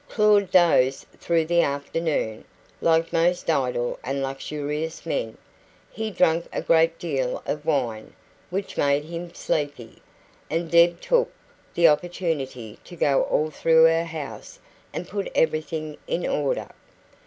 [0.09, 2.43] Claud dozed through the afternoon
[2.81, 5.37] like most idle and luxurious men,
[5.91, 8.15] he drank a great deal of wine,
[8.49, 10.01] which made him sleepy
[10.49, 11.31] and Deb took
[11.75, 14.57] the opportunity to go all through her house
[14.91, 16.69] and put everything in order.